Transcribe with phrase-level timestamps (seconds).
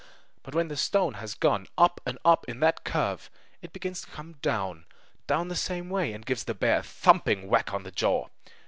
[0.41, 3.29] But when the stone has gone up and up in that curve,
[3.61, 4.85] it begins to come down,
[5.27, 8.25] down, the same way and gives the bear a thumping whack on the jaw.